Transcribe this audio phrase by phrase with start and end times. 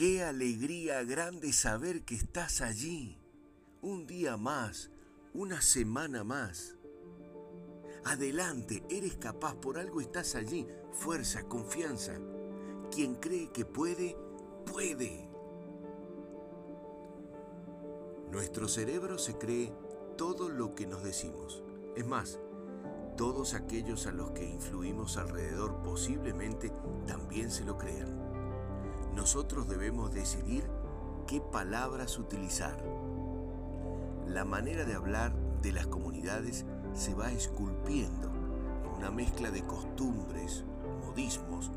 [0.00, 3.18] Qué alegría grande saber que estás allí.
[3.82, 4.90] Un día más,
[5.34, 6.78] una semana más.
[8.06, 10.66] Adelante, eres capaz, por algo estás allí.
[10.92, 12.14] Fuerza, confianza.
[12.90, 14.16] Quien cree que puede,
[14.64, 15.28] puede.
[18.32, 19.70] Nuestro cerebro se cree
[20.16, 21.62] todo lo que nos decimos.
[21.94, 22.40] Es más,
[23.18, 26.72] todos aquellos a los que influimos alrededor posiblemente
[27.06, 28.29] también se lo crean.
[29.20, 30.64] Nosotros debemos decidir
[31.26, 32.82] qué palabras utilizar.
[34.26, 40.64] La manera de hablar de las comunidades se va esculpiendo en una mezcla de costumbres,
[41.04, 41.70] modismos,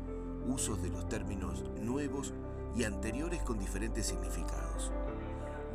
[0.48, 2.32] usos de los términos nuevos
[2.74, 4.90] y anteriores con diferentes significados.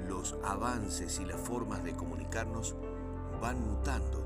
[0.08, 2.76] Los avances y las formas de comunicarnos
[3.40, 4.24] van mutando,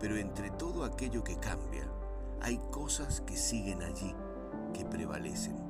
[0.00, 1.86] pero entre todo aquello que cambia,
[2.40, 4.14] hay cosas que siguen allí,
[4.72, 5.67] que prevalecen.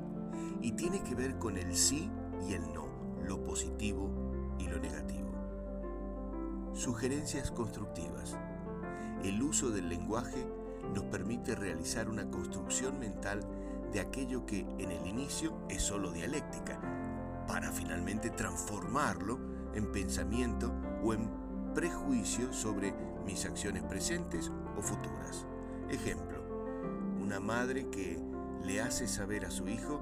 [0.61, 2.09] Y tiene que ver con el sí
[2.47, 2.87] y el no,
[3.25, 4.09] lo positivo
[4.59, 5.29] y lo negativo.
[6.73, 8.37] Sugerencias constructivas.
[9.23, 10.45] El uso del lenguaje
[10.93, 13.41] nos permite realizar una construcción mental
[13.91, 16.79] de aquello que en el inicio es solo dialéctica,
[17.47, 19.39] para finalmente transformarlo
[19.73, 20.71] en pensamiento
[21.03, 21.29] o en
[21.73, 22.93] prejuicio sobre
[23.25, 25.45] mis acciones presentes o futuras.
[25.89, 26.39] Ejemplo,
[27.19, 28.19] una madre que
[28.63, 29.99] le hace saber a su hijo,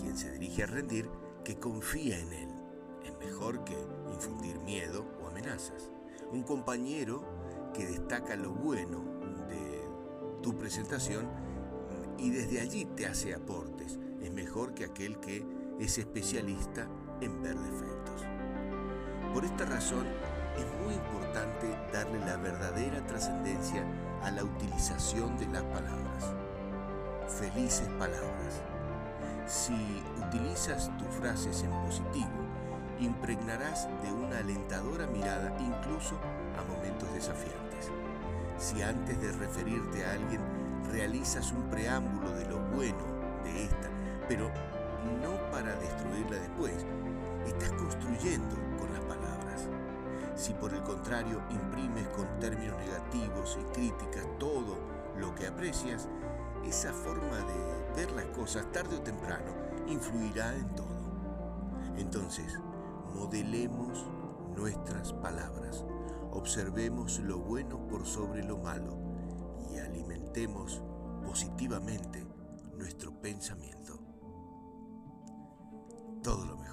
[0.00, 1.10] quien se dirige a rendir,
[1.44, 2.48] que confía en él.
[3.04, 3.76] Es mejor que
[4.12, 5.90] infundir miedo o amenazas.
[6.32, 7.22] Un compañero
[7.74, 9.02] que destaca lo bueno
[9.48, 9.82] de
[10.42, 11.28] tu presentación
[12.18, 13.98] y desde allí te hace aportes.
[14.20, 15.44] Es mejor que aquel que
[15.78, 16.88] es especialista
[17.20, 18.26] en ver defectos.
[19.32, 20.06] Por esta razón,
[20.56, 23.84] es muy importante darle la verdadera trascendencia
[24.22, 26.34] a la utilización de las palabras.
[27.28, 28.62] Felices palabras.
[29.48, 32.28] Si utilizas tus frases en positivo,
[33.00, 36.16] impregnarás de una alentadora mirada incluso
[36.58, 37.90] a momentos desafiantes.
[38.58, 40.42] Si antes de referirte a alguien
[40.92, 42.98] realizas un preámbulo de lo bueno
[43.42, 43.88] de esta,
[44.28, 44.50] pero
[45.22, 46.84] no para destruirla después,
[47.46, 49.66] estás construyendo con las palabras.
[50.36, 54.76] Si por el contrario imprimes con términos negativos y críticas todo
[55.16, 56.06] lo que aprecias,
[56.64, 59.52] esa forma de ver las cosas tarde o temprano
[59.86, 60.98] influirá en todo.
[61.96, 62.58] Entonces,
[63.14, 64.06] modelemos
[64.56, 65.84] nuestras palabras,
[66.32, 68.98] observemos lo bueno por sobre lo malo
[69.70, 70.82] y alimentemos
[71.24, 72.26] positivamente
[72.76, 73.98] nuestro pensamiento.
[76.22, 76.67] Todo lo mejor.